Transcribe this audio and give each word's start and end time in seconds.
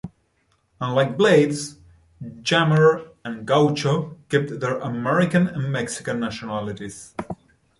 Unlike 0.79 1.15
Blades, 1.15 1.77
Jammer 2.41 3.05
and 3.23 3.45
Gaucho 3.45 4.17
kept 4.29 4.59
their 4.59 4.79
American 4.79 5.45
and 5.45 5.71
Mexican 5.71 6.19
nationalities. 6.19 7.13